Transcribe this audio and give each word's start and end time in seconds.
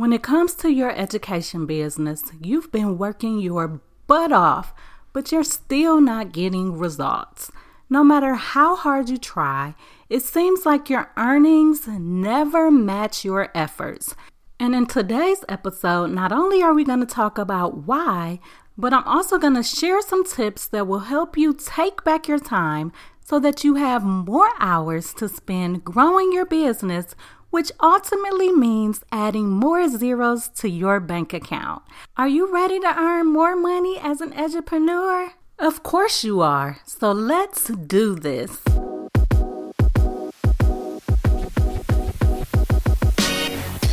When 0.00 0.14
it 0.14 0.22
comes 0.22 0.54
to 0.54 0.72
your 0.72 0.90
education 0.92 1.66
business, 1.66 2.22
you've 2.40 2.72
been 2.72 2.96
working 2.96 3.38
your 3.38 3.82
butt 4.06 4.32
off, 4.32 4.72
but 5.12 5.30
you're 5.30 5.44
still 5.44 6.00
not 6.00 6.32
getting 6.32 6.78
results. 6.78 7.52
No 7.90 8.02
matter 8.02 8.32
how 8.32 8.76
hard 8.76 9.10
you 9.10 9.18
try, 9.18 9.74
it 10.08 10.22
seems 10.22 10.64
like 10.64 10.88
your 10.88 11.10
earnings 11.18 11.86
never 11.86 12.70
match 12.70 13.26
your 13.26 13.50
efforts. 13.54 14.14
And 14.58 14.74
in 14.74 14.86
today's 14.86 15.44
episode, 15.50 16.12
not 16.12 16.32
only 16.32 16.62
are 16.62 16.72
we 16.72 16.82
going 16.82 17.00
to 17.00 17.04
talk 17.04 17.36
about 17.36 17.86
why, 17.86 18.40
but 18.78 18.94
I'm 18.94 19.06
also 19.06 19.36
going 19.36 19.56
to 19.56 19.62
share 19.62 20.00
some 20.00 20.24
tips 20.24 20.66
that 20.68 20.86
will 20.86 21.00
help 21.00 21.36
you 21.36 21.52
take 21.52 22.02
back 22.04 22.26
your 22.26 22.38
time 22.38 22.90
so 23.22 23.38
that 23.38 23.64
you 23.64 23.74
have 23.74 24.02
more 24.02 24.48
hours 24.60 25.12
to 25.12 25.28
spend 25.28 25.84
growing 25.84 26.32
your 26.32 26.46
business 26.46 27.14
which 27.50 27.70
ultimately 27.80 28.52
means 28.52 29.04
adding 29.12 29.50
more 29.50 29.88
zeros 29.88 30.48
to 30.48 30.68
your 30.68 31.00
bank 31.00 31.32
account. 31.32 31.82
Are 32.16 32.28
you 32.28 32.52
ready 32.52 32.80
to 32.80 32.98
earn 32.98 33.26
more 33.26 33.56
money 33.56 33.98
as 34.02 34.20
an 34.20 34.32
edupreneur? 34.32 35.30
Of 35.58 35.82
course 35.82 36.24
you 36.24 36.40
are. 36.40 36.78
So 36.86 37.12
let's 37.12 37.68
do 37.68 38.14
this. 38.14 38.62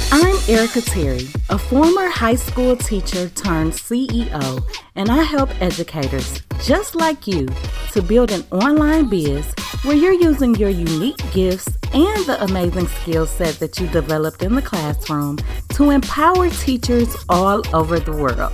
I'm 0.10 0.38
Erica 0.48 0.80
Terry, 0.80 1.28
a 1.50 1.58
former 1.58 2.08
high 2.08 2.36
school 2.36 2.78
teacher 2.78 3.28
turned 3.30 3.74
CEO, 3.74 4.64
and 4.96 5.10
I 5.10 5.22
help 5.22 5.50
educators 5.62 6.42
just 6.64 6.96
like 6.96 7.28
you 7.28 7.48
to 7.92 8.02
build 8.02 8.32
an 8.32 8.46
online 8.52 9.10
biz 9.10 9.54
where 9.84 9.98
you're 9.98 10.14
using 10.14 10.56
your 10.56 10.70
unique 10.70 11.22
gifts 11.34 11.68
and 11.94 12.26
the 12.26 12.42
amazing 12.42 12.88
skill 12.88 13.26
set 13.26 13.56
that 13.56 13.80
you 13.80 13.88
developed 13.88 14.44
in 14.44 14.56
the 14.56 14.62
classroom 14.62 15.40
to 15.74 15.90
empower 15.90 16.50
teachers 16.52 17.14
all 17.28 17.62
over 17.76 18.00
the 18.00 18.14
world. 18.14 18.54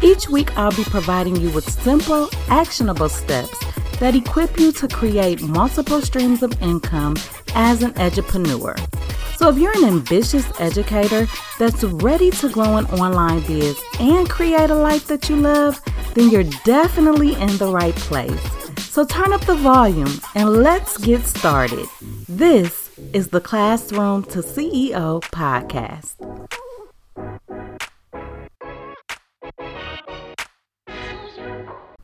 Each 0.00 0.26
week, 0.30 0.56
I'll 0.56 0.74
be 0.74 0.84
providing 0.84 1.36
you 1.36 1.50
with 1.50 1.68
simple, 1.68 2.30
actionable 2.48 3.10
steps 3.10 3.58
that 3.98 4.14
equip 4.14 4.58
you 4.58 4.72
to 4.72 4.88
create 4.88 5.42
multiple 5.42 6.00
streams 6.00 6.42
of 6.42 6.60
income 6.62 7.16
as 7.54 7.82
an 7.82 7.92
edupreneur. 7.94 8.74
So, 9.38 9.48
if 9.50 9.56
you're 9.56 9.76
an 9.78 9.84
ambitious 9.84 10.50
educator 10.58 11.28
that's 11.60 11.84
ready 11.84 12.32
to 12.32 12.48
grow 12.48 12.76
an 12.76 12.86
online 12.86 13.40
biz 13.46 13.80
and 14.00 14.28
create 14.28 14.68
a 14.68 14.74
life 14.74 15.06
that 15.06 15.28
you 15.28 15.36
love, 15.36 15.80
then 16.14 16.28
you're 16.28 16.50
definitely 16.64 17.34
in 17.34 17.56
the 17.56 17.70
right 17.72 17.94
place. 17.94 18.40
So, 18.80 19.04
turn 19.04 19.32
up 19.32 19.42
the 19.42 19.54
volume 19.54 20.10
and 20.34 20.54
let's 20.54 20.98
get 20.98 21.24
started. 21.24 21.86
This 22.28 22.90
is 23.12 23.28
the 23.28 23.40
Classroom 23.40 24.24
to 24.24 24.40
CEO 24.40 25.20
podcast. 25.30 26.16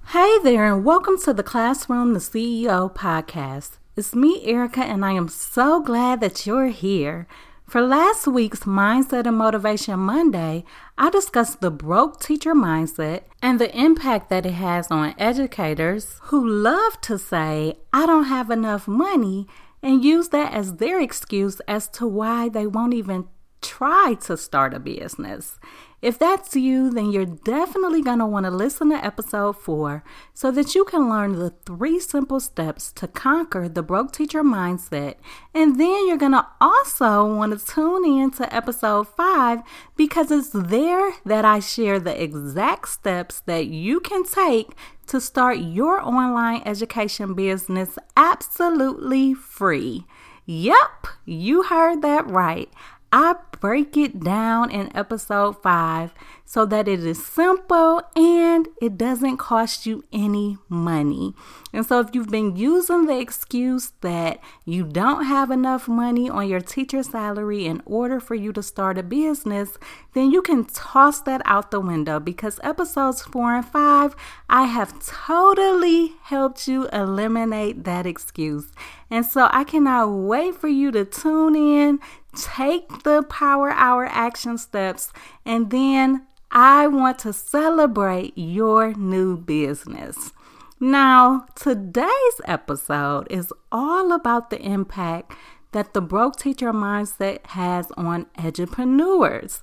Hey 0.07 0.39
there, 0.45 0.73
and 0.73 0.85
welcome 0.85 1.19
to 1.23 1.35
the 1.35 1.43
Classroom 1.43 2.15
to 2.15 2.21
CEO 2.21 2.95
podcast. 2.95 3.79
It's 3.97 4.13
me, 4.13 4.45
Erica, 4.45 4.81
and 4.81 5.05
I 5.05 5.13
am 5.13 5.29
so 5.29 5.81
glad 5.81 6.21
that 6.21 6.47
you're 6.47 6.67
here. 6.67 7.29
For 7.65 7.81
last 7.81 8.27
week's 8.27 8.65
Mindset 8.65 9.25
and 9.25 9.39
Motivation 9.39 10.01
Monday, 10.01 10.65
I 10.99 11.11
discussed 11.11 11.61
the 11.61 11.71
broke 11.71 12.19
teacher 12.19 12.57
mindset 12.57 13.21
and 13.41 13.61
the 13.61 13.73
impact 13.73 14.31
that 14.31 14.47
it 14.47 14.55
has 14.55 14.91
on 14.91 15.15
educators 15.17 16.19
who 16.23 16.45
love 16.45 17.01
to 17.03 17.17
say, 17.17 17.77
I 17.93 18.05
don't 18.07 18.25
have 18.25 18.51
enough 18.51 18.89
money, 18.89 19.47
and 19.81 20.05
use 20.05 20.31
that 20.31 20.53
as 20.53 20.79
their 20.79 21.01
excuse 21.01 21.61
as 21.69 21.87
to 21.91 22.05
why 22.05 22.49
they 22.49 22.67
won't 22.67 22.95
even 22.95 23.29
try 23.65 24.17
to 24.23 24.37
start 24.37 24.75
a 24.75 24.79
business. 24.79 25.59
If 26.05 26.19
that's 26.19 26.55
you, 26.55 26.91
then 26.91 27.11
you're 27.11 27.25
definitely 27.25 28.03
going 28.03 28.19
to 28.19 28.27
want 28.27 28.45
to 28.45 28.51
listen 28.51 28.91
to 28.91 29.03
episode 29.03 29.55
four 29.57 30.05
so 30.35 30.51
that 30.51 30.75
you 30.75 30.85
can 30.85 31.09
learn 31.09 31.39
the 31.39 31.49
three 31.65 31.99
simple 31.99 32.41
steps 32.41 32.93
to 32.93 33.09
conquer 33.09 33.71
the 33.71 33.83
broke 33.83 34.13
teacher 34.13 34.43
mindset. 34.45 35.15
And 35.55 35.81
then 35.81 36.07
you're 36.07 36.19
going 36.19 36.33
to 36.33 36.47
also 36.61 37.25
want 37.35 37.59
to 37.59 37.67
tune 37.67 38.05
in 38.05 38.31
to 38.33 38.55
episode 38.55 39.09
five 39.09 39.61
because 39.97 40.31
it's 40.31 40.51
there 40.51 41.15
that 41.25 41.47
I 41.47 41.61
share 41.61 41.99
the 41.99 42.23
exact 42.23 42.91
steps 42.91 43.41
that 43.47 43.69
you 43.69 43.99
can 44.01 44.25
take 44.25 44.75
to 45.07 45.23
start 45.23 45.57
your 45.57 46.03
online 46.03 46.61
education 46.67 47.33
business 47.33 47.99
absolutely 48.15 49.33
free. 49.33 50.05
Yep, 50.47 51.07
you 51.25 51.63
heard 51.63 52.03
that 52.03 52.31
right. 52.31 52.69
I 53.17 53.37
break 53.61 53.97
it 53.97 54.19
down 54.19 54.73
in 54.73 54.91
episode 54.97 55.63
five 55.63 56.13
so 56.45 56.67
that 56.67 56.89
it 56.89 57.05
is 57.05 57.25
simple 57.25 58.03
and 58.15 58.69
it 58.83 58.99
doesn't 58.99 59.37
cost 59.37 59.87
you 59.87 60.03
any 60.13 60.59
money. 60.69 61.33
And 61.73 61.87
so, 61.87 62.01
if 62.01 62.13
you've 62.13 62.29
been 62.29 62.57
using 62.57 63.07
the 63.07 63.19
excuse 63.19 63.93
that 64.01 64.41
you 64.65 64.85
don't 64.85 65.25
have 65.25 65.53
enough 65.53 65.87
money 65.87 66.29
on 66.29 66.49
your 66.49 66.61
teacher 66.61 67.05
salary 67.05 67.67
in 67.67 67.83
order 67.87 68.19
for 68.19 68.35
you 68.35 68.53
to 68.53 68.63
start 68.63 68.99
a 68.99 69.03
business, 69.05 69.79
then 70.13 70.33
you 70.33 70.43
can 70.43 70.65
toss 70.65 71.21
that 71.21 71.41
out 71.45 71.71
the 71.71 71.81
window 71.81 72.19
because 72.19 72.59
episodes 72.63 73.23
four 73.23 73.55
and 73.55 73.65
five, 73.65 74.17
I 74.49 74.65
have 74.65 75.05
totally 75.05 76.15
helped 76.23 76.67
you 76.67 76.89
eliminate 76.93 77.85
that 77.85 78.07
excuse. 78.07 78.73
And 79.09 79.25
so, 79.25 79.49
I 79.53 79.63
cannot 79.63 80.09
wait 80.09 80.57
for 80.57 80.69
you 80.69 80.91
to 80.91 81.05
tune 81.05 81.55
in 81.55 82.01
take 82.37 83.03
the 83.03 83.23
power 83.25 83.71
hour 83.71 84.07
action 84.07 84.59
steps 84.59 85.13
and 85.45 85.71
then 85.71 86.27
I 86.51 86.87
want 86.87 87.19
to 87.21 87.33
celebrate 87.33 88.33
your 88.37 88.95
new 88.95 89.37
business. 89.37 90.33
Now, 90.79 91.47
today's 91.57 92.41
episode 92.45 93.27
is 93.31 93.53
all 93.73 94.13
about 94.13 94.51
the 94.51 94.61
impact 94.61 95.33
that 95.73 95.95
the 95.95 96.01
broke 96.01 96.37
teacher 96.37 96.73
mindset 96.73 97.45
has 97.47 97.91
on 97.97 98.27
edupreneurs. 98.39 99.61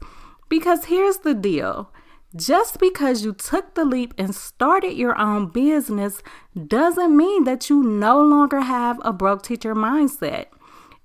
Because 0.49 0.85
here's 0.85 1.19
the 1.19 1.33
deal 1.33 1.91
just 2.35 2.79
because 2.79 3.25
you 3.25 3.33
took 3.33 3.73
the 3.73 3.83
leap 3.83 4.13
and 4.17 4.33
started 4.33 4.93
your 4.93 5.17
own 5.17 5.47
business 5.47 6.21
doesn't 6.67 7.15
mean 7.15 7.43
that 7.43 7.69
you 7.69 7.83
no 7.83 8.21
longer 8.21 8.61
have 8.61 8.99
a 9.03 9.11
broke 9.11 9.43
teacher 9.43 9.75
mindset. 9.75 10.45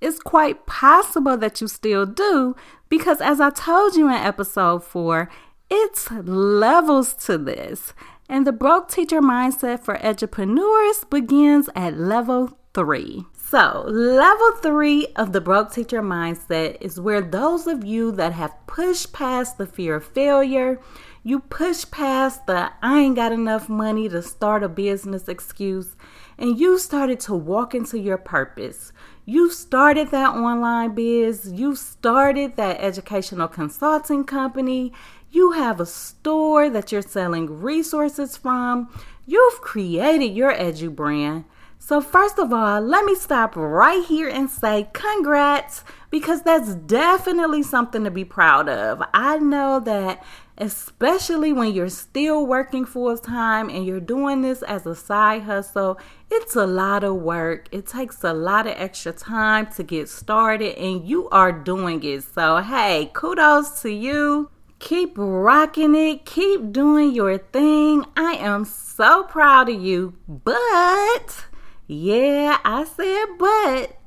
It's 0.06 0.20
quite 0.20 0.66
possible 0.66 1.36
that 1.38 1.60
you 1.60 1.66
still 1.66 2.06
do 2.06 2.54
because, 2.88 3.20
as 3.20 3.40
I 3.40 3.50
told 3.50 3.96
you 3.96 4.06
in 4.06 4.14
episode 4.14 4.84
four, 4.84 5.28
it's 5.68 6.08
levels 6.12 7.12
to 7.26 7.36
this. 7.36 7.92
And 8.28 8.46
the 8.46 8.52
broke 8.52 8.88
teacher 8.88 9.20
mindset 9.20 9.80
for 9.80 10.00
entrepreneurs 10.00 11.02
begins 11.10 11.68
at 11.74 11.98
level 11.98 12.56
three. 12.72 13.24
So, 13.34 13.84
level 13.88 14.52
three 14.62 15.08
of 15.16 15.32
the 15.32 15.40
broke 15.40 15.72
teacher 15.72 16.02
mindset 16.02 16.76
is 16.80 17.00
where 17.00 17.20
those 17.20 17.66
of 17.66 17.84
you 17.84 18.12
that 18.12 18.32
have 18.32 18.54
pushed 18.68 19.12
past 19.12 19.58
the 19.58 19.66
fear 19.66 19.96
of 19.96 20.06
failure, 20.06 20.80
you 21.24 21.40
push 21.40 21.84
past 21.90 22.46
the 22.46 22.70
I 22.80 23.00
ain't 23.00 23.16
got 23.16 23.32
enough 23.32 23.68
money 23.68 24.08
to 24.10 24.22
start 24.22 24.62
a 24.62 24.68
business 24.68 25.26
excuse, 25.26 25.96
and 26.38 26.60
you 26.60 26.78
started 26.78 27.18
to 27.20 27.34
walk 27.34 27.74
into 27.74 27.98
your 27.98 28.18
purpose. 28.18 28.92
You 29.28 29.50
started 29.50 30.12
that 30.12 30.36
online 30.36 30.94
biz, 30.94 31.50
you 31.50 31.74
started 31.74 32.54
that 32.54 32.80
educational 32.80 33.48
consulting 33.48 34.22
company, 34.22 34.92
you 35.32 35.50
have 35.50 35.80
a 35.80 35.86
store 35.86 36.70
that 36.70 36.92
you're 36.92 37.02
selling 37.02 37.60
resources 37.60 38.36
from, 38.36 38.88
you've 39.26 39.60
created 39.60 40.26
your 40.26 40.54
edu 40.54 40.94
brand. 40.94 41.44
So, 41.80 42.00
first 42.00 42.38
of 42.38 42.52
all, 42.52 42.80
let 42.80 43.04
me 43.04 43.16
stop 43.16 43.56
right 43.56 44.04
here 44.04 44.28
and 44.28 44.48
say 44.48 44.88
congrats 44.92 45.82
because 46.10 46.42
that's 46.42 46.76
definitely 46.76 47.64
something 47.64 48.04
to 48.04 48.12
be 48.12 48.24
proud 48.24 48.68
of. 48.68 49.02
I 49.12 49.38
know 49.38 49.80
that 49.80 50.22
especially 50.58 51.52
when 51.52 51.72
you're 51.72 51.88
still 51.88 52.46
working 52.46 52.84
full 52.84 53.18
time 53.18 53.68
and 53.68 53.84
you're 53.84 54.00
doing 54.00 54.42
this 54.42 54.62
as 54.62 54.86
a 54.86 54.94
side 54.94 55.42
hustle, 55.42 55.98
it's 56.30 56.56
a 56.56 56.66
lot 56.66 57.04
of 57.04 57.16
work. 57.16 57.68
It 57.72 57.86
takes 57.86 58.24
a 58.24 58.32
lot 58.32 58.66
of 58.66 58.74
extra 58.76 59.12
time 59.12 59.66
to 59.76 59.82
get 59.82 60.08
started, 60.08 60.76
and 60.78 61.06
you 61.06 61.28
are 61.30 61.52
doing 61.52 62.02
it. 62.02 62.24
So, 62.24 62.58
hey, 62.58 63.10
kudos 63.12 63.82
to 63.82 63.90
you. 63.90 64.50
Keep 64.78 65.14
rocking 65.16 65.94
it, 65.94 66.26
keep 66.26 66.70
doing 66.70 67.12
your 67.12 67.38
thing. 67.38 68.04
I 68.14 68.34
am 68.34 68.66
so 68.66 69.22
proud 69.22 69.70
of 69.70 69.80
you. 69.80 70.14
But, 70.28 71.46
yeah, 71.86 72.58
I 72.62 72.84
said, 72.84 73.24
but 73.38 73.98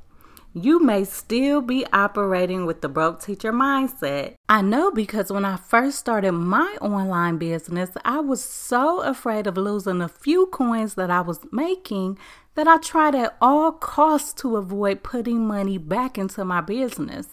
you 0.52 0.80
may 0.80 1.04
still 1.04 1.60
be 1.60 1.86
operating 1.92 2.66
with 2.66 2.80
the 2.80 2.88
broke 2.88 3.22
teacher 3.22 3.52
mindset. 3.52 4.34
I 4.48 4.62
know 4.62 4.90
because 4.90 5.30
when 5.30 5.44
I 5.44 5.56
first 5.56 5.98
started 5.98 6.32
my 6.32 6.76
online 6.80 7.38
business, 7.38 7.90
I 8.04 8.20
was 8.20 8.42
so 8.42 9.00
afraid 9.00 9.46
of 9.46 9.56
losing 9.56 10.00
a 10.00 10.08
few 10.08 10.46
coins 10.46 10.94
that 10.94 11.10
I 11.10 11.20
was 11.20 11.40
making 11.52 12.18
that 12.56 12.66
I 12.66 12.78
tried 12.78 13.14
at 13.14 13.36
all 13.40 13.72
costs 13.72 14.32
to 14.42 14.56
avoid 14.56 15.02
putting 15.02 15.46
money 15.46 15.78
back 15.78 16.18
into 16.18 16.44
my 16.44 16.60
business. 16.60 17.28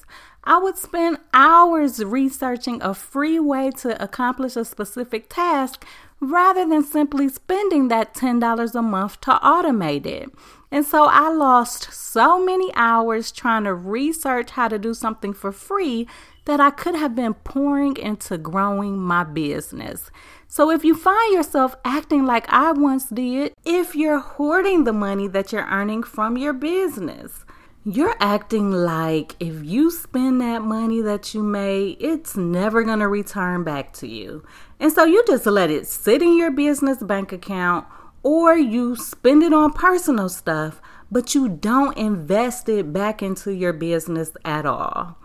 I 0.48 0.60
would 0.60 0.78
spend 0.78 1.18
hours 1.34 2.02
researching 2.02 2.82
a 2.82 2.94
free 2.94 3.38
way 3.38 3.70
to 3.82 4.02
accomplish 4.02 4.56
a 4.56 4.64
specific 4.64 5.28
task 5.28 5.86
rather 6.22 6.66
than 6.66 6.86
simply 6.86 7.28
spending 7.28 7.90
that 7.90 8.14
$10 8.14 8.74
a 8.74 8.82
month 8.82 9.20
to 9.22 9.32
automate 9.44 10.06
it. 10.06 10.30
And 10.72 10.86
so 10.86 11.08
I 11.12 11.30
lost 11.30 11.92
so 11.92 12.42
many 12.42 12.72
hours 12.76 13.34
trying 13.34 13.66
to 13.66 13.74
research 13.74 14.52
how 14.52 14.70
to 14.70 14.80
do 14.80 14.94
something 14.94 15.34
for 15.34 15.52
free 15.52 16.08
that 16.46 16.62
I 16.62 16.70
could 16.70 16.96
have 16.96 17.14
been 17.14 17.34
pouring 17.34 17.98
into 17.98 18.38
growing 18.38 18.98
my 18.98 19.26
business. 19.26 20.10
So 20.48 20.72
if 20.72 20.86
you 20.86 20.96
find 20.96 21.34
yourself 21.34 21.76
acting 21.84 22.26
like 22.26 22.46
I 22.48 22.72
once 22.72 23.08
did, 23.10 23.54
if 23.66 23.98
you're 23.98 24.20
hoarding 24.20 24.86
the 24.86 24.94
money 24.94 25.28
that 25.28 25.52
you're 25.52 25.68
earning 25.68 26.04
from 26.04 26.38
your 26.38 26.54
business, 26.54 27.44
you're 27.90 28.18
acting 28.20 28.70
like 28.70 29.34
if 29.40 29.64
you 29.64 29.90
spend 29.90 30.42
that 30.42 30.62
money 30.62 31.00
that 31.00 31.34
you 31.34 31.42
made, 31.42 31.96
it's 32.02 32.36
never 32.36 32.84
going 32.84 33.00
to 33.00 33.08
return 33.08 33.64
back 33.64 33.94
to 33.94 34.06
you. 34.06 34.44
And 34.78 34.92
so 34.92 35.06
you 35.06 35.24
just 35.26 35.46
let 35.46 35.72
it 35.72 35.88
sit 35.88 36.22
in 36.22 36.36
your 36.38 36.52
business 36.52 37.02
bank 37.02 37.32
account 37.32 37.88
or 38.24 38.58
you 38.58 38.98
spend 38.98 39.42
it 39.42 39.54
on 39.54 39.72
personal 39.72 40.28
stuff, 40.28 40.82
but 41.10 41.34
you 41.34 41.48
don't 41.48 41.98
invest 41.98 42.68
it 42.68 42.92
back 42.92 43.24
into 43.24 43.54
your 43.54 43.72
business 43.72 44.32
at 44.44 44.66
all. 44.66 45.18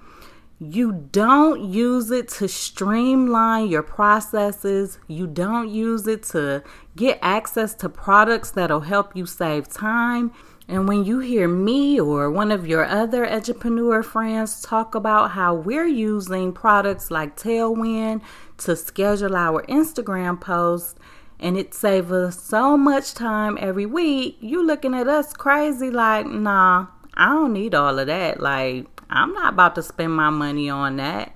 You 0.61 1.09
don't 1.11 1.61
use 1.61 2.13
it 2.13 2.29
to 2.29 2.47
streamline 2.47 3.67
your 3.67 3.83
processes. 3.83 5.01
You 5.09 5.27
don't 5.27 5.69
use 5.69 6.07
it 6.07 6.23
to 6.25 6.63
get 6.95 7.19
access 7.23 7.75
to 7.75 7.89
products 7.89 8.53
that'll 8.53 8.83
help 8.83 9.17
you 9.17 9.27
save 9.27 9.69
time. 9.69 10.31
And 10.69 10.89
when 10.89 11.05
you 11.05 11.19
hear 11.19 11.49
me 11.49 12.01
or 12.01 12.31
one 12.31 12.53
of 12.53 12.67
your 12.67 12.85
other 12.85 13.29
entrepreneur 13.29 14.03
friends 14.03 14.63
talk 14.63 14.95
about 14.95 15.33
how 15.33 15.55
we're 15.55 15.87
using 15.87 16.53
products 16.53 17.11
like 17.11 17.37
Tailwind 17.37 18.23
to 18.59 18.77
schedule 18.77 19.37
our 19.37 19.65
Instagram 19.65 20.41
posts 20.41 20.99
and 21.41 21.59
it 21.59 21.75
saves 21.75 22.13
us 22.13 22.41
so 22.41 22.77
much 22.77 23.15
time 23.15 23.59
every 23.61 23.87
week, 23.87 24.37
you're 24.41 24.65
looking 24.65 24.95
at 24.95 25.09
us 25.09 25.33
crazy 25.33 25.91
like, 25.91 26.27
nah, 26.27 26.87
I 27.15 27.27
don't 27.27 27.53
need 27.53 27.75
all 27.75 27.99
of 27.99 28.07
that. 28.07 28.41
Like, 28.41 28.87
I'm 29.11 29.35
not 29.35 29.55
about 29.55 29.75
to 29.75 29.83
spend 29.83 30.15
my 30.15 30.31
money 30.31 30.71
on 30.71 30.97
that. 30.97 31.35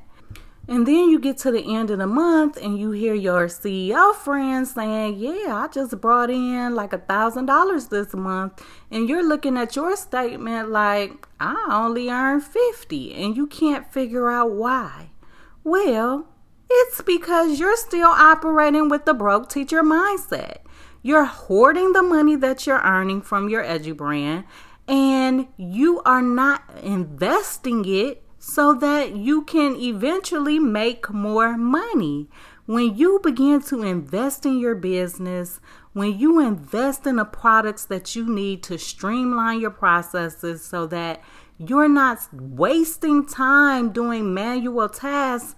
And 0.68 0.84
then 0.84 1.10
you 1.10 1.20
get 1.20 1.38
to 1.38 1.52
the 1.52 1.76
end 1.76 1.90
of 1.90 1.98
the 1.98 2.08
month 2.08 2.56
and 2.56 2.76
you 2.76 2.90
hear 2.90 3.14
your 3.14 3.46
CEO 3.46 4.14
friend 4.14 4.66
saying, 4.66 5.16
Yeah, 5.16 5.54
I 5.54 5.68
just 5.72 6.00
brought 6.00 6.28
in 6.28 6.74
like 6.74 6.92
a 6.92 6.98
thousand 6.98 7.46
dollars 7.46 7.86
this 7.86 8.12
month. 8.14 8.64
And 8.90 9.08
you're 9.08 9.26
looking 9.26 9.56
at 9.56 9.76
your 9.76 9.94
statement 9.96 10.70
like, 10.70 11.28
I 11.38 11.68
only 11.70 12.10
earned 12.10 12.42
50 12.42 13.14
and 13.14 13.36
you 13.36 13.46
can't 13.46 13.92
figure 13.92 14.28
out 14.28 14.50
why. 14.50 15.10
Well, 15.62 16.26
it's 16.68 17.00
because 17.00 17.60
you're 17.60 17.76
still 17.76 18.08
operating 18.08 18.88
with 18.88 19.04
the 19.04 19.14
broke 19.14 19.48
teacher 19.48 19.84
mindset. 19.84 20.58
You're 21.00 21.26
hoarding 21.26 21.92
the 21.92 22.02
money 22.02 22.34
that 22.34 22.66
you're 22.66 22.80
earning 22.80 23.22
from 23.22 23.48
your 23.48 23.62
edu 23.62 23.96
brand 23.96 24.44
and 24.88 25.46
you 25.56 26.02
are 26.04 26.22
not 26.22 26.62
investing 26.82 27.84
it 27.86 28.25
so 28.48 28.72
that 28.72 29.16
you 29.16 29.42
can 29.42 29.74
eventually 29.74 30.60
make 30.60 31.10
more 31.10 31.58
money. 31.58 32.28
When 32.66 32.96
you 32.96 33.18
begin 33.20 33.60
to 33.62 33.82
invest 33.82 34.46
in 34.46 34.60
your 34.60 34.76
business, 34.76 35.58
when 35.94 36.16
you 36.16 36.38
invest 36.38 37.08
in 37.08 37.16
the 37.16 37.24
products 37.24 37.86
that 37.86 38.14
you 38.14 38.24
need 38.32 38.62
to 38.62 38.78
streamline 38.78 39.60
your 39.60 39.72
processes 39.72 40.62
so 40.62 40.86
that 40.86 41.20
you're 41.58 41.88
not 41.88 42.20
wasting 42.32 43.26
time 43.26 43.90
doing 43.90 44.32
manual 44.32 44.88
tasks 44.88 45.56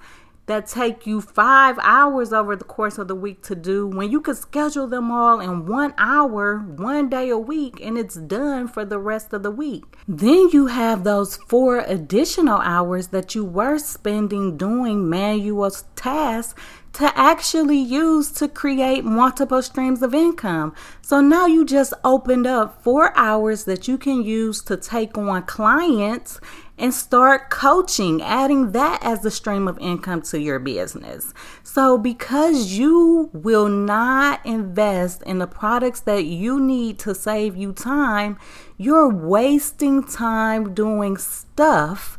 that 0.48 0.66
take 0.66 1.06
you 1.06 1.20
five 1.20 1.78
hours 1.80 2.32
over 2.32 2.56
the 2.56 2.64
course 2.64 2.98
of 2.98 3.06
the 3.06 3.14
week 3.14 3.42
to 3.44 3.54
do 3.54 3.86
when 3.86 4.10
you 4.10 4.20
could 4.20 4.36
schedule 4.36 4.86
them 4.86 5.10
all 5.10 5.40
in 5.40 5.66
one 5.66 5.94
hour, 5.96 6.58
one 6.58 7.08
day 7.08 7.28
a 7.28 7.38
week, 7.38 7.78
and 7.80 7.96
it's 7.96 8.16
done 8.16 8.66
for 8.66 8.84
the 8.84 8.98
rest 8.98 9.32
of 9.32 9.42
the 9.42 9.50
week. 9.50 9.84
Then 10.08 10.48
you 10.52 10.66
have 10.66 11.04
those 11.04 11.36
four 11.36 11.78
additional 11.80 12.58
hours 12.58 13.08
that 13.08 13.34
you 13.34 13.44
were 13.44 13.78
spending 13.78 14.56
doing 14.56 15.08
manual 15.08 15.70
tasks 15.94 16.60
to 16.94 17.16
actually 17.16 17.78
use 17.78 18.32
to 18.32 18.48
create 18.48 19.04
multiple 19.04 19.62
streams 19.62 20.02
of 20.02 20.14
income. 20.14 20.74
So 21.02 21.20
now 21.20 21.46
you 21.46 21.64
just 21.64 21.92
opened 22.02 22.46
up 22.46 22.82
four 22.82 23.16
hours 23.16 23.64
that 23.64 23.86
you 23.86 23.98
can 23.98 24.22
use 24.22 24.62
to 24.62 24.76
take 24.76 25.16
on 25.16 25.42
clients 25.44 26.40
and 26.78 26.94
start 26.94 27.50
coaching, 27.50 28.22
adding 28.22 28.72
that 28.72 29.00
as 29.02 29.24
a 29.24 29.30
stream 29.30 29.66
of 29.66 29.78
income 29.78 30.22
to 30.22 30.40
your 30.40 30.58
business. 30.58 31.34
So, 31.62 31.98
because 31.98 32.72
you 32.72 33.30
will 33.32 33.68
not 33.68 34.44
invest 34.46 35.22
in 35.24 35.38
the 35.38 35.46
products 35.46 36.00
that 36.00 36.24
you 36.24 36.60
need 36.60 36.98
to 37.00 37.14
save 37.14 37.56
you 37.56 37.72
time, 37.72 38.38
you're 38.76 39.08
wasting 39.08 40.04
time 40.04 40.72
doing 40.74 41.16
stuff 41.16 42.18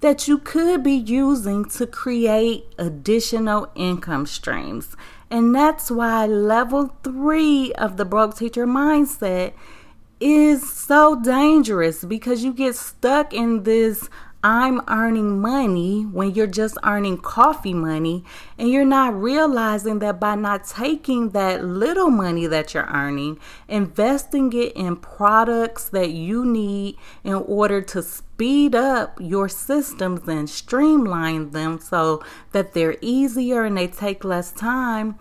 that 0.00 0.28
you 0.28 0.36
could 0.36 0.82
be 0.82 0.92
using 0.92 1.64
to 1.64 1.86
create 1.86 2.66
additional 2.78 3.70
income 3.74 4.26
streams. 4.26 4.94
And 5.30 5.54
that's 5.54 5.90
why 5.90 6.26
level 6.26 6.94
three 7.02 7.72
of 7.72 7.96
the 7.96 8.04
broke 8.04 8.36
teacher 8.36 8.66
mindset 8.66 9.54
is 10.20 10.70
so 10.70 11.20
dangerous 11.20 12.04
because 12.04 12.44
you 12.44 12.52
get 12.52 12.74
stuck 12.74 13.32
in 13.32 13.64
this 13.64 14.08
I'm 14.44 14.82
earning 14.88 15.40
money 15.40 16.02
when 16.02 16.34
you're 16.34 16.46
just 16.46 16.76
earning 16.84 17.16
coffee 17.16 17.72
money, 17.72 18.26
and 18.58 18.68
you're 18.68 18.84
not 18.84 19.18
realizing 19.18 20.00
that 20.00 20.20
by 20.20 20.34
not 20.34 20.66
taking 20.66 21.30
that 21.30 21.64
little 21.64 22.10
money 22.10 22.46
that 22.48 22.74
you're 22.74 22.84
earning, 22.84 23.40
investing 23.68 24.52
it 24.52 24.74
in 24.76 24.96
products 24.96 25.88
that 25.88 26.10
you 26.10 26.44
need 26.44 26.98
in 27.24 27.32
order 27.32 27.80
to 27.80 28.02
speed 28.02 28.74
up 28.74 29.16
your 29.18 29.48
systems 29.48 30.28
and 30.28 30.50
streamline 30.50 31.52
them 31.52 31.80
so 31.80 32.22
that 32.52 32.74
they're 32.74 32.96
easier 33.00 33.64
and 33.64 33.78
they 33.78 33.86
take 33.86 34.24
less 34.24 34.52
time 34.52 35.18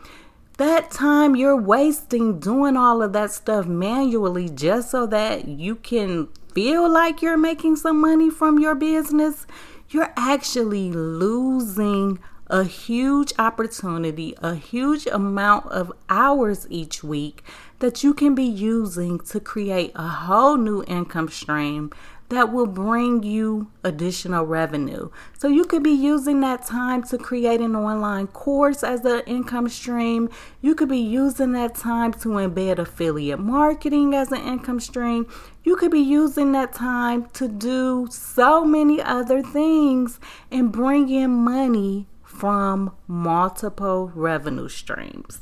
that 0.58 0.92
time 0.92 1.36
you're 1.36 1.60
wasting 1.60 2.40
doing 2.40 2.78
all 2.78 3.02
of 3.02 3.14
that 3.14 3.32
stuff 3.32 3.66
manually 3.66 4.50
just 4.50 4.92
so 4.92 5.06
that 5.08 5.48
you 5.48 5.76
can 5.76 6.28
feel 6.54 6.88
like 6.90 7.22
you're 7.22 7.38
making 7.38 7.76
some 7.76 8.00
money 8.00 8.30
from 8.30 8.60
your 8.60 8.76
business, 8.76 9.48
you're 9.90 10.14
actually 10.16 10.92
losing 10.92 12.20
a 12.48 12.64
huge 12.64 13.34
opportunity, 13.40 14.36
a 14.42 14.54
huge 14.54 15.07
amount 15.07 15.66
of 15.68 15.92
hours 16.10 16.68
each 16.69 17.04
week 17.04 17.44
that 17.80 18.04
you 18.04 18.14
can 18.14 18.36
be 18.36 18.44
using 18.44 19.19
to 19.19 19.40
create 19.40 19.92
a 19.95 20.07
whole 20.07 20.57
new 20.57 20.83
income 20.88 21.30
stream 21.30 21.92
that 22.30 22.51
will 22.51 22.68
bring 22.68 23.23
you 23.23 23.71
additional 23.83 24.45
revenue. 24.45 25.09
So 25.37 25.47
you 25.47 25.65
could 25.65 25.83
be 25.83 25.92
using 25.92 26.42
that 26.42 26.65
time 26.65 27.03
to 27.03 27.18
create 27.18 27.61
an 27.61 27.75
online 27.75 28.27
course 28.27 28.83
as 28.83 29.06
an 29.06 29.21
income 29.27 29.69
stream. 29.69 30.30
You 30.61 30.75
could 30.75 30.89
be 30.89 30.97
using 30.97 31.51
that 31.53 31.75
time 31.75 32.13
to 32.13 32.30
embed 32.30 32.80
affiliate 32.80 33.39
marketing 33.39 34.15
as 34.15 34.31
an 34.31 34.42
income 34.42 34.80
stream. 34.80 35.27
You 35.63 35.75
could 35.75 35.92
be 35.92 35.99
using 35.99 36.51
that 36.53 36.73
time 36.73 37.27
to 37.33 37.47
do 37.47 38.07
so 38.09 38.65
many 38.65 39.01
other 39.01 39.42
things 39.42 40.19
and 40.49 40.71
bring 40.71 41.09
in 41.09 41.31
money 41.31 42.07
from 42.23 42.95
multiple 43.07 44.11
revenue 44.15 44.68
streams. 44.68 45.39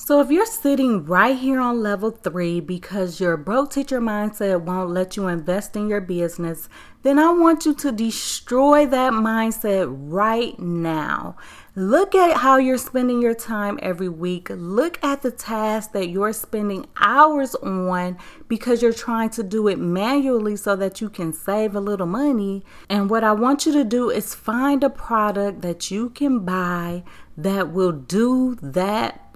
So, 0.00 0.20
if 0.20 0.30
you're 0.30 0.46
sitting 0.46 1.04
right 1.06 1.36
here 1.36 1.60
on 1.60 1.82
level 1.82 2.12
three 2.12 2.60
because 2.60 3.18
your 3.18 3.36
broke 3.36 3.72
teacher 3.72 4.00
mindset 4.00 4.60
won't 4.62 4.90
let 4.90 5.16
you 5.16 5.26
invest 5.26 5.74
in 5.74 5.88
your 5.88 6.00
business, 6.00 6.68
then 7.02 7.18
I 7.18 7.32
want 7.32 7.66
you 7.66 7.74
to 7.74 7.90
destroy 7.90 8.86
that 8.86 9.12
mindset 9.12 9.88
right 9.90 10.56
now. 10.56 11.36
Look 11.74 12.14
at 12.14 12.38
how 12.38 12.58
you're 12.58 12.78
spending 12.78 13.20
your 13.20 13.34
time 13.34 13.76
every 13.82 14.08
week. 14.08 14.48
Look 14.50 15.02
at 15.02 15.22
the 15.22 15.32
tasks 15.32 15.92
that 15.92 16.08
you're 16.10 16.32
spending 16.32 16.86
hours 17.00 17.56
on 17.56 18.18
because 18.46 18.80
you're 18.80 18.92
trying 18.92 19.30
to 19.30 19.42
do 19.42 19.66
it 19.66 19.80
manually 19.80 20.54
so 20.54 20.76
that 20.76 21.00
you 21.00 21.10
can 21.10 21.32
save 21.32 21.74
a 21.74 21.80
little 21.80 22.06
money. 22.06 22.64
And 22.88 23.10
what 23.10 23.24
I 23.24 23.32
want 23.32 23.66
you 23.66 23.72
to 23.72 23.84
do 23.84 24.10
is 24.10 24.32
find 24.32 24.84
a 24.84 24.90
product 24.90 25.62
that 25.62 25.90
you 25.90 26.10
can 26.10 26.44
buy 26.44 27.02
that 27.36 27.72
will 27.72 27.92
do 27.92 28.56
that 28.62 29.27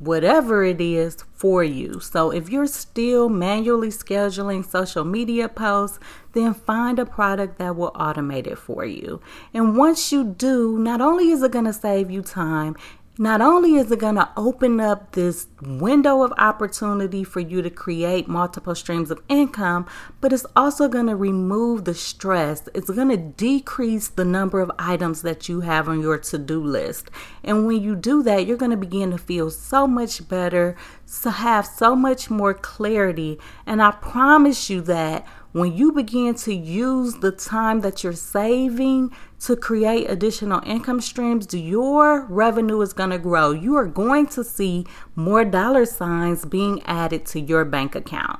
whatever 0.00 0.64
it 0.64 0.80
is 0.80 1.18
for 1.34 1.62
you. 1.62 2.00
So 2.00 2.30
if 2.30 2.48
you're 2.48 2.66
still 2.66 3.28
manually 3.28 3.88
scheduling 3.88 4.64
social 4.64 5.04
media 5.04 5.48
posts, 5.48 6.00
then 6.32 6.54
find 6.54 6.98
a 6.98 7.04
product 7.04 7.58
that 7.58 7.76
will 7.76 7.92
automate 7.92 8.46
it 8.46 8.56
for 8.56 8.84
you. 8.84 9.20
And 9.52 9.76
once 9.76 10.10
you 10.10 10.24
do, 10.24 10.78
not 10.78 11.00
only 11.00 11.30
is 11.30 11.42
it 11.42 11.52
going 11.52 11.66
to 11.66 11.72
save 11.72 12.10
you 12.10 12.22
time, 12.22 12.76
not 13.20 13.42
only 13.42 13.74
is 13.74 13.92
it 13.92 13.98
going 13.98 14.14
to 14.14 14.30
open 14.34 14.80
up 14.80 15.12
this 15.12 15.46
window 15.60 16.22
of 16.22 16.32
opportunity 16.38 17.22
for 17.22 17.40
you 17.40 17.60
to 17.60 17.68
create 17.68 18.26
multiple 18.26 18.74
streams 18.74 19.10
of 19.10 19.20
income, 19.28 19.86
but 20.22 20.32
it's 20.32 20.46
also 20.56 20.88
going 20.88 21.06
to 21.06 21.14
remove 21.14 21.84
the 21.84 21.92
stress. 21.92 22.66
It's 22.72 22.88
going 22.88 23.10
to 23.10 23.18
decrease 23.18 24.08
the 24.08 24.24
number 24.24 24.58
of 24.60 24.72
items 24.78 25.20
that 25.20 25.50
you 25.50 25.60
have 25.60 25.86
on 25.86 26.00
your 26.00 26.16
to 26.16 26.38
do 26.38 26.64
list. 26.64 27.10
And 27.44 27.66
when 27.66 27.82
you 27.82 27.94
do 27.94 28.22
that, 28.22 28.46
you're 28.46 28.56
going 28.56 28.70
to 28.70 28.76
begin 28.78 29.10
to 29.10 29.18
feel 29.18 29.50
so 29.50 29.86
much 29.86 30.26
better, 30.26 30.74
to 31.20 31.30
have 31.30 31.66
so 31.66 31.94
much 31.94 32.30
more 32.30 32.54
clarity. 32.54 33.38
And 33.66 33.82
I 33.82 33.90
promise 33.90 34.70
you 34.70 34.80
that 34.80 35.26
when 35.52 35.76
you 35.76 35.92
begin 35.92 36.34
to 36.36 36.54
use 36.54 37.14
the 37.14 37.32
time 37.32 37.80
that 37.80 38.04
you're 38.04 38.12
saving 38.12 39.10
to 39.40 39.56
create 39.56 40.08
additional 40.08 40.60
income 40.64 41.00
streams, 41.00 41.52
your 41.52 42.26
revenue 42.26 42.80
is 42.80 42.92
going 42.92 43.10
to 43.10 43.18
grow. 43.18 43.50
You 43.50 43.74
are 43.76 43.86
going 43.86 44.28
to 44.28 44.44
see 44.44 44.86
more 45.16 45.44
dollar 45.44 45.86
signs 45.86 46.44
being 46.44 46.82
added 46.84 47.26
to 47.26 47.40
your 47.40 47.64
bank 47.64 47.94
account. 47.96 48.38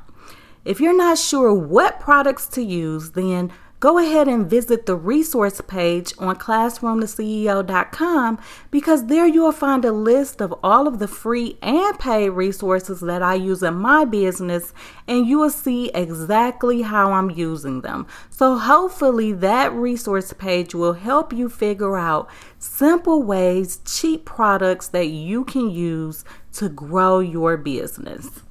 If 0.65 0.79
you're 0.79 0.97
not 0.97 1.19
sure 1.19 1.53
what 1.53 2.01
products 2.01 2.47
to 2.49 2.63
use, 2.63 3.13
then 3.13 3.51
go 3.81 3.99
ahead 3.99 4.29
and 4.29 4.49
visit 4.49 4.85
the 4.85 4.95
resource 4.95 5.63
page 5.67 6.13
on 6.19 6.37
classroomtoceo.com 6.37 8.39
because 8.71 9.07
there 9.07 9.27
you 9.27 9.41
will 9.41 9.53
find 9.53 9.87
a 9.87 9.93
list 9.93 10.43
of 10.43 10.55
all 10.63 10.87
of 10.87 10.99
the 10.99 11.09
free 11.09 11.57
and 11.63 11.99
paid 11.99 12.29
resources 12.29 13.01
that 13.01 13.23
I 13.23 13.33
use 13.35 13.63
in 13.63 13.75
my 13.75 14.05
business 14.05 14.75
and 15.09 15.27
you 15.27 15.39
will 15.39 15.49
see 15.49 15.89
exactly 15.95 16.83
how 16.83 17.13
I'm 17.13 17.31
using 17.31 17.81
them. 17.81 18.07
So 18.29 18.59
hopefully 18.59 19.33
that 19.33 19.73
resource 19.73 20.35
page 20.35 20.75
will 20.75 20.93
help 20.93 21.33
you 21.33 21.49
figure 21.49 21.97
out 21.97 22.29
simple 22.59 23.23
ways, 23.23 23.81
cheap 23.87 24.27
products 24.27 24.89
that 24.89 25.07
you 25.07 25.45
can 25.45 25.71
use 25.71 26.23
to 26.53 26.69
grow 26.69 27.21
your 27.21 27.57
business. 27.57 28.43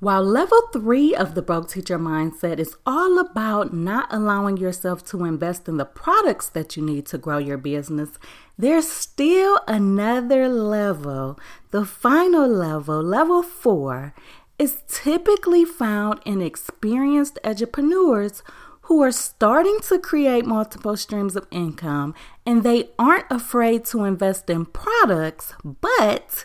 While 0.00 0.24
level 0.24 0.60
three 0.72 1.14
of 1.14 1.34
the 1.34 1.42
broke 1.42 1.70
teacher 1.70 1.98
mindset 1.98 2.58
is 2.58 2.76
all 2.84 3.18
about 3.18 3.72
not 3.72 4.12
allowing 4.12 4.56
yourself 4.56 5.04
to 5.06 5.24
invest 5.24 5.68
in 5.68 5.76
the 5.76 5.84
products 5.84 6.48
that 6.50 6.76
you 6.76 6.84
need 6.84 7.06
to 7.06 7.18
grow 7.18 7.38
your 7.38 7.56
business, 7.56 8.18
there's 8.58 8.88
still 8.88 9.60
another 9.66 10.48
level. 10.48 11.38
The 11.70 11.84
final 11.84 12.48
level, 12.48 13.02
level 13.02 13.42
four, 13.42 14.14
is 14.58 14.82
typically 14.88 15.64
found 15.64 16.20
in 16.26 16.42
experienced 16.42 17.38
entrepreneurs 17.44 18.42
who 18.82 19.02
are 19.02 19.12
starting 19.12 19.78
to 19.88 19.98
create 19.98 20.44
multiple 20.44 20.96
streams 20.96 21.36
of 21.36 21.46
income 21.50 22.14
and 22.44 22.62
they 22.62 22.90
aren't 22.98 23.30
afraid 23.30 23.84
to 23.86 24.04
invest 24.04 24.50
in 24.50 24.66
products, 24.66 25.54
but 25.64 26.44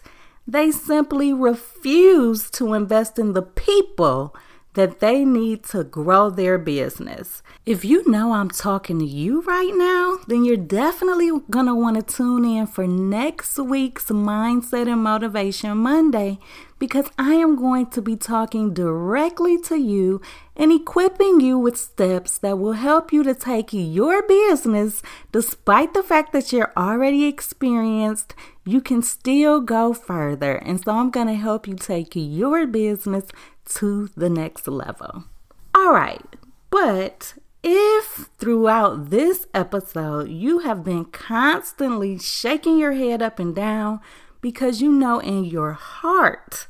they 0.52 0.72
simply 0.72 1.32
refuse 1.32 2.50
to 2.52 2.74
invest 2.74 3.20
in 3.20 3.34
the 3.34 3.42
people 3.42 4.36
that 4.74 5.00
they 5.00 5.26
need 5.26 5.64
to 5.64 5.84
grow 5.84 6.30
their 6.30 6.58
business. 6.58 7.44
If 7.66 7.84
you 7.84 8.10
know 8.10 8.34
I'm 8.34 8.50
talking 8.50 9.00
to 9.00 9.06
you 9.06 9.42
right 9.42 9.74
now, 9.76 10.20
then 10.28 10.46
you're 10.46 10.58
definitely 10.58 11.32
going 11.50 11.66
to 11.66 11.76
want 11.76 11.98
to 11.98 12.16
tune 12.16 12.46
in 12.46 12.66
for 12.68 12.88
next 12.88 13.58
week's 13.60 14.06
Mindset 14.06 14.92
and 14.92 15.04
Motivation 15.04 15.78
Monday 15.78 16.40
because 16.80 17.08
I 17.20 17.36
am 17.36 17.58
going 17.58 17.88
to 17.88 18.02
be 18.02 18.16
talking 18.16 18.74
directly 18.74 19.62
to 19.64 19.76
you 19.76 20.22
and 20.56 20.72
equipping 20.72 21.42
you 21.42 21.60
with 21.60 21.78
steps 21.78 22.38
that 22.40 22.58
will 22.58 22.74
help 22.74 23.14
you 23.14 23.22
to 23.24 23.36
take 23.36 23.70
your 23.72 24.26
business, 24.26 25.02
despite 25.32 25.94
the 25.94 26.04
fact 26.04 26.32
that 26.34 26.52
you're 26.52 26.74
already 26.76 27.26
experienced, 27.26 28.34
you 28.66 28.82
can 28.82 29.02
still 29.02 29.60
go 29.60 29.94
further. 29.94 30.56
And 30.56 30.82
so 30.84 30.94
I'm 30.94 31.12
going 31.12 31.28
to 31.28 31.36
help 31.36 31.68
you 31.68 31.76
take 31.76 32.14
your 32.14 32.66
business 32.66 33.26
to 33.76 34.08
the 34.16 34.30
next 34.30 34.68
level. 34.68 35.26
All 35.76 35.94
right, 35.94 36.26
but 36.70 37.36
if 37.62 38.30
throughout 38.38 39.10
this 39.10 39.46
episode 39.54 40.30
you 40.30 40.60
have 40.60 40.84
been 40.84 41.04
constantly 41.06 42.18
shaking 42.18 42.78
your 42.80 42.94
head 42.94 43.22
up 43.22 43.38
and 43.38 43.54
down 43.54 44.00
because 44.42 44.82
you 44.82 44.92
know 44.92 45.20
in 45.20 45.46
your 45.46 45.74
heart 45.74 46.68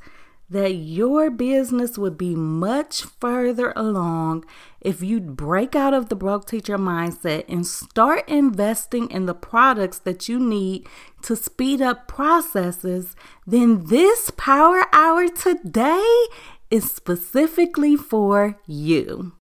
that 0.49 0.73
your 0.73 1.29
business 1.29 1.97
would 1.97 2.17
be 2.17 2.35
much 2.35 3.03
further 3.03 3.71
along 3.75 4.43
if 4.81 5.03
you'd 5.03 5.35
break 5.35 5.75
out 5.75 5.93
of 5.93 6.09
the 6.09 6.15
broke 6.15 6.47
teacher 6.47 6.77
mindset 6.77 7.45
and 7.47 7.67
start 7.67 8.27
investing 8.27 9.09
in 9.11 9.25
the 9.25 9.33
products 9.33 9.99
that 9.99 10.27
you 10.27 10.39
need 10.39 10.88
to 11.21 11.35
speed 11.35 11.81
up 11.81 12.07
processes, 12.07 13.15
then 13.45 13.85
this 13.88 14.31
power 14.38 14.85
hour 14.91 15.27
today 15.27 16.25
is 16.71 16.91
specifically 16.91 17.95
for 17.95 18.59
you. 18.65 19.33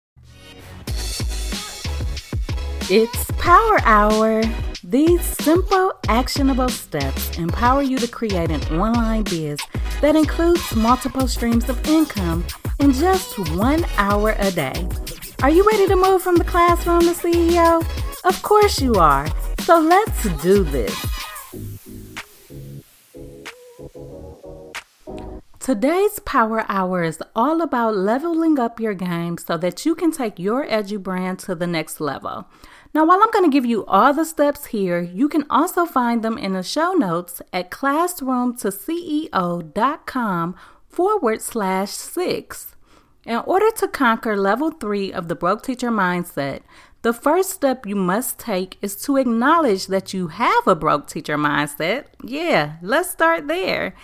It's 2.89 3.29
Power 3.31 3.81
Hour. 3.83 4.43
These 4.81 5.21
simple, 5.21 5.91
actionable 6.07 6.69
steps 6.69 7.37
empower 7.37 7.81
you 7.81 7.97
to 7.97 8.07
create 8.07 8.49
an 8.49 8.61
online 8.79 9.23
biz 9.23 9.59
that 9.99 10.15
includes 10.15 10.73
multiple 10.73 11.27
streams 11.27 11.67
of 11.67 11.85
income 11.85 12.45
in 12.79 12.93
just 12.93 13.37
one 13.57 13.85
hour 13.97 14.35
a 14.39 14.51
day. 14.51 14.87
Are 15.43 15.49
you 15.49 15.67
ready 15.69 15.87
to 15.87 15.97
move 15.97 16.21
from 16.21 16.37
the 16.37 16.45
classroom 16.45 17.01
to 17.01 17.07
CEO? 17.07 17.83
Of 18.23 18.41
course 18.41 18.79
you 18.79 18.93
are. 18.93 19.27
So 19.59 19.81
let's 19.81 20.23
do 20.41 20.63
this. 20.63 21.16
Today's 25.67 26.19
Power 26.19 26.63
Hour 26.69 27.03
is 27.03 27.21
all 27.35 27.61
about 27.61 27.93
leveling 27.93 28.57
up 28.57 28.79
your 28.79 28.93
game 28.93 29.37
so 29.37 29.57
that 29.57 29.85
you 29.85 29.95
can 29.95 30.13
take 30.13 30.39
your 30.39 30.65
Edu 30.65 31.03
brand 31.03 31.39
to 31.39 31.55
the 31.55 31.67
next 31.67 31.99
level. 31.99 32.47
Now, 32.93 33.05
while 33.05 33.19
I'm 33.21 33.31
going 33.31 33.43
to 33.43 33.53
give 33.53 33.65
you 33.65 33.85
all 33.85 34.13
the 34.13 34.23
steps 34.23 34.67
here, 34.67 35.01
you 35.01 35.27
can 35.27 35.43
also 35.49 35.85
find 35.85 36.23
them 36.23 36.37
in 36.37 36.53
the 36.53 36.63
show 36.63 36.93
notes 36.93 37.41
at 37.51 37.69
classroomtoceo.com 37.69 40.55
forward 40.87 41.41
slash 41.41 41.91
six. 41.91 42.73
In 43.25 43.35
order 43.35 43.69
to 43.71 43.89
conquer 43.89 44.37
level 44.37 44.71
three 44.71 45.11
of 45.11 45.27
the 45.27 45.35
broke 45.35 45.63
teacher 45.63 45.91
mindset, 45.91 46.61
the 47.01 47.11
first 47.11 47.49
step 47.49 47.85
you 47.85 47.97
must 47.97 48.39
take 48.39 48.77
is 48.81 48.95
to 49.03 49.17
acknowledge 49.17 49.87
that 49.87 50.13
you 50.13 50.29
have 50.29 50.65
a 50.65 50.75
broke 50.75 51.07
teacher 51.07 51.37
mindset. 51.37 52.05
Yeah, 52.23 52.77
let's 52.81 53.09
start 53.09 53.49
there. 53.49 53.95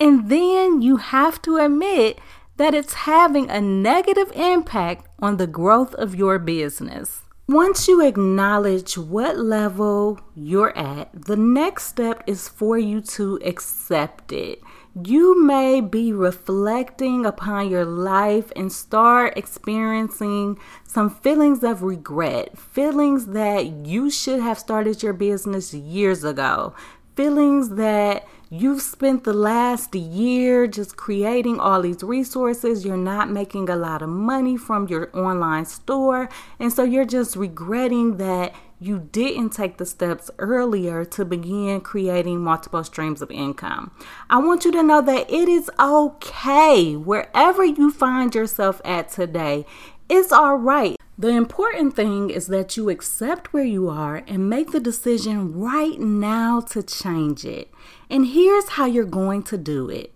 And 0.00 0.30
then 0.30 0.80
you 0.80 0.96
have 0.96 1.42
to 1.42 1.58
admit 1.58 2.18
that 2.56 2.74
it's 2.74 2.94
having 2.94 3.50
a 3.50 3.60
negative 3.60 4.32
impact 4.34 5.06
on 5.20 5.36
the 5.36 5.46
growth 5.46 5.94
of 5.94 6.14
your 6.14 6.38
business. 6.38 7.22
Once 7.48 7.88
you 7.88 8.00
acknowledge 8.00 8.96
what 8.96 9.36
level 9.36 10.20
you're 10.36 10.76
at, 10.78 11.10
the 11.12 11.36
next 11.36 11.86
step 11.86 12.22
is 12.26 12.48
for 12.48 12.78
you 12.78 13.00
to 13.00 13.40
accept 13.44 14.30
it. 14.30 14.62
You 15.04 15.42
may 15.42 15.80
be 15.80 16.12
reflecting 16.12 17.26
upon 17.26 17.68
your 17.68 17.84
life 17.84 18.52
and 18.54 18.72
start 18.72 19.36
experiencing 19.36 20.58
some 20.86 21.10
feelings 21.10 21.64
of 21.64 21.82
regret, 21.82 22.56
feelings 22.56 23.26
that 23.26 23.66
you 23.86 24.10
should 24.10 24.40
have 24.40 24.58
started 24.58 25.02
your 25.02 25.12
business 25.12 25.74
years 25.74 26.22
ago, 26.22 26.74
feelings 27.16 27.70
that 27.70 28.26
You've 28.52 28.82
spent 28.82 29.22
the 29.22 29.32
last 29.32 29.94
year 29.94 30.66
just 30.66 30.96
creating 30.96 31.60
all 31.60 31.82
these 31.82 32.02
resources. 32.02 32.84
You're 32.84 32.96
not 32.96 33.30
making 33.30 33.70
a 33.70 33.76
lot 33.76 34.02
of 34.02 34.08
money 34.08 34.56
from 34.56 34.88
your 34.88 35.08
online 35.16 35.66
store. 35.66 36.28
And 36.58 36.72
so 36.72 36.82
you're 36.82 37.04
just 37.04 37.36
regretting 37.36 38.16
that 38.16 38.52
you 38.80 39.08
didn't 39.12 39.50
take 39.50 39.76
the 39.76 39.86
steps 39.86 40.32
earlier 40.38 41.04
to 41.04 41.24
begin 41.24 41.80
creating 41.80 42.40
multiple 42.40 42.82
streams 42.82 43.22
of 43.22 43.30
income. 43.30 43.92
I 44.28 44.38
want 44.38 44.64
you 44.64 44.72
to 44.72 44.82
know 44.82 45.00
that 45.00 45.30
it 45.30 45.48
is 45.48 45.70
okay 45.78 46.96
wherever 46.96 47.64
you 47.64 47.92
find 47.92 48.34
yourself 48.34 48.80
at 48.84 49.12
today. 49.12 49.64
It's 50.08 50.32
all 50.32 50.56
right. 50.56 50.96
The 51.16 51.28
important 51.28 51.94
thing 51.94 52.30
is 52.30 52.48
that 52.48 52.76
you 52.76 52.90
accept 52.90 53.52
where 53.52 53.62
you 53.62 53.88
are 53.88 54.24
and 54.26 54.50
make 54.50 54.72
the 54.72 54.80
decision 54.80 55.52
right 55.52 56.00
now 56.00 56.62
to 56.62 56.82
change 56.82 57.44
it. 57.44 57.70
And 58.10 58.26
here's 58.26 58.70
how 58.70 58.86
you're 58.86 59.04
going 59.04 59.44
to 59.44 59.56
do 59.56 59.88
it. 59.88 60.12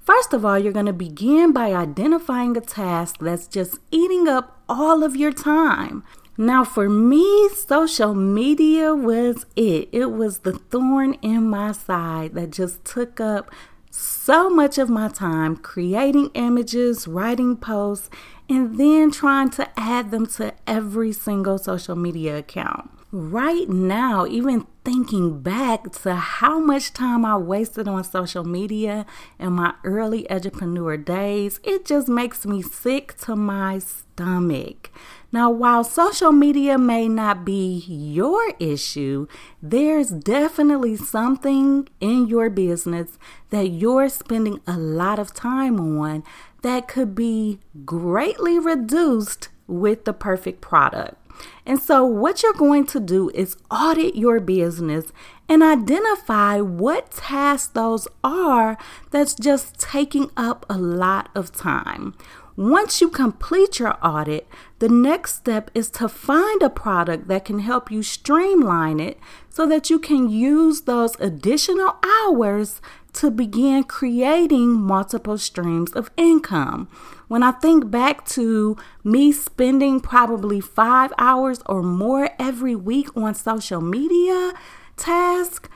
First 0.00 0.32
of 0.32 0.44
all, 0.44 0.58
you're 0.58 0.72
going 0.72 0.86
to 0.86 0.92
begin 0.92 1.52
by 1.52 1.72
identifying 1.72 2.56
a 2.56 2.60
task 2.60 3.16
that's 3.20 3.46
just 3.46 3.78
eating 3.90 4.28
up 4.28 4.62
all 4.68 5.02
of 5.02 5.16
your 5.16 5.32
time. 5.32 6.04
Now, 6.38 6.64
for 6.64 6.88
me, 6.88 7.48
social 7.48 8.14
media 8.14 8.94
was 8.94 9.46
it. 9.56 9.88
It 9.90 10.12
was 10.12 10.40
the 10.40 10.52
thorn 10.52 11.14
in 11.22 11.48
my 11.48 11.72
side 11.72 12.34
that 12.34 12.50
just 12.50 12.84
took 12.84 13.20
up 13.20 13.50
so 13.90 14.50
much 14.50 14.76
of 14.76 14.90
my 14.90 15.08
time 15.08 15.56
creating 15.56 16.30
images, 16.34 17.08
writing 17.08 17.56
posts, 17.56 18.10
and 18.48 18.78
then 18.78 19.10
trying 19.10 19.50
to 19.50 19.68
add 19.78 20.10
them 20.10 20.26
to 20.26 20.52
every 20.66 21.12
single 21.12 21.58
social 21.58 21.96
media 21.96 22.36
account. 22.38 22.90
Right 23.10 23.68
now, 23.68 24.26
even 24.26 24.66
thinking 24.86 25.40
back 25.40 25.90
to 25.90 26.14
how 26.14 26.60
much 26.60 26.92
time 26.92 27.24
I 27.24 27.36
wasted 27.36 27.88
on 27.88 28.04
social 28.04 28.44
media 28.44 29.04
in 29.36 29.54
my 29.54 29.74
early 29.82 30.30
entrepreneur 30.30 30.96
days, 30.96 31.58
it 31.64 31.84
just 31.84 32.08
makes 32.08 32.46
me 32.46 32.62
sick 32.62 33.18
to 33.22 33.34
my 33.34 33.80
stomach. 33.80 34.92
Now, 35.32 35.50
while 35.50 35.82
social 35.82 36.30
media 36.30 36.78
may 36.78 37.08
not 37.08 37.44
be 37.44 37.84
your 37.88 38.54
issue, 38.60 39.26
there's 39.60 40.10
definitely 40.10 40.94
something 40.94 41.88
in 41.98 42.28
your 42.28 42.48
business 42.48 43.18
that 43.50 43.70
you're 43.70 44.08
spending 44.08 44.60
a 44.68 44.78
lot 44.78 45.18
of 45.18 45.34
time 45.34 45.80
on 45.80 46.22
that 46.62 46.86
could 46.86 47.16
be 47.16 47.58
greatly 47.84 48.56
reduced 48.60 49.48
with 49.66 50.04
the 50.04 50.12
perfect 50.12 50.60
product. 50.60 51.16
And 51.64 51.80
so, 51.80 52.04
what 52.04 52.42
you're 52.42 52.52
going 52.52 52.86
to 52.86 53.00
do 53.00 53.30
is 53.30 53.56
audit 53.70 54.16
your 54.16 54.40
business 54.40 55.12
and 55.48 55.62
identify 55.62 56.60
what 56.60 57.10
tasks 57.10 57.68
those 57.68 58.08
are 58.24 58.78
that's 59.10 59.34
just 59.34 59.78
taking 59.78 60.30
up 60.36 60.64
a 60.70 60.78
lot 60.78 61.28
of 61.34 61.52
time. 61.52 62.14
Once 62.56 63.02
you 63.02 63.10
complete 63.10 63.78
your 63.78 63.98
audit, 64.02 64.48
the 64.78 64.88
next 64.88 65.34
step 65.34 65.70
is 65.74 65.90
to 65.90 66.08
find 66.08 66.62
a 66.62 66.70
product 66.70 67.28
that 67.28 67.44
can 67.44 67.58
help 67.58 67.90
you 67.90 68.02
streamline 68.02 68.98
it 68.98 69.18
so 69.50 69.66
that 69.66 69.90
you 69.90 69.98
can 69.98 70.30
use 70.30 70.82
those 70.82 71.20
additional 71.20 71.96
hours 72.02 72.80
to 73.16 73.30
begin 73.30 73.84
creating 73.84 74.68
multiple 74.72 75.38
streams 75.38 75.92
of 75.92 76.10
income. 76.16 76.88
When 77.28 77.42
I 77.42 77.52
think 77.52 77.90
back 77.90 78.24
to 78.28 78.76
me 79.02 79.32
spending 79.32 80.00
probably 80.00 80.60
five 80.60 81.12
hours 81.18 81.60
or 81.66 81.82
more 81.82 82.30
every 82.38 82.76
week 82.76 83.14
on 83.16 83.34
social 83.34 83.80
media 83.80 84.52
tasks, 84.96 85.68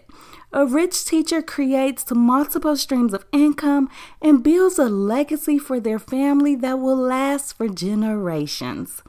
A 0.52 0.66
rich 0.66 1.06
teacher 1.06 1.44
creates 1.44 2.12
multiple 2.12 2.76
streams 2.76 3.14
of 3.14 3.24
income 3.32 3.88
and 4.20 4.44
builds 4.44 4.80
a 4.80 4.90
legacy 4.90 5.60
for 5.60 5.80
their 5.80 6.00
family 6.00 6.56
that 6.56 6.80
will 6.80 6.98
last 6.98 7.56
for 7.56 7.70
generations. 7.70 9.04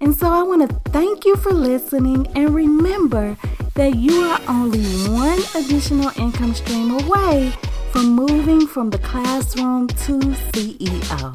And 0.00 0.16
so 0.16 0.30
I 0.30 0.42
want 0.42 0.70
to 0.70 0.90
thank 0.90 1.26
you 1.26 1.36
for 1.36 1.52
listening 1.52 2.28
and 2.28 2.54
remember 2.54 3.36
that 3.78 3.94
you 3.94 4.22
are 4.22 4.40
only 4.48 4.82
one 5.08 5.38
additional 5.54 6.10
income 6.16 6.52
stream 6.52 6.90
away 6.98 7.52
from 7.92 8.06
moving 8.06 8.66
from 8.66 8.90
the 8.90 8.98
classroom 8.98 9.86
to 9.86 10.18
CEO. 10.50 11.32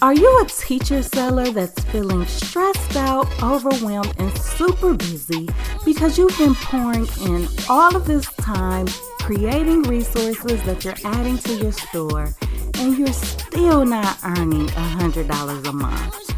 Are 0.00 0.14
you 0.14 0.40
a 0.40 0.46
teacher 0.46 1.02
seller 1.02 1.50
that's 1.50 1.82
feeling 1.86 2.24
stressed 2.26 2.94
out, 2.94 3.26
overwhelmed, 3.42 4.14
and 4.20 4.38
super 4.38 4.94
busy 4.94 5.48
because 5.84 6.16
you've 6.16 6.38
been 6.38 6.54
pouring 6.54 7.08
in 7.22 7.48
all 7.68 7.96
of 7.96 8.06
this 8.06 8.32
time 8.34 8.86
creating 9.18 9.82
resources 9.82 10.62
that 10.62 10.84
you're 10.84 10.94
adding 11.02 11.38
to 11.38 11.54
your 11.54 11.72
store 11.72 12.32
and 12.78 12.98
you're 12.98 13.12
still 13.12 13.84
not 13.84 14.18
earning 14.24 14.66
$100 14.68 15.68
a 15.68 15.72
month? 15.72 16.30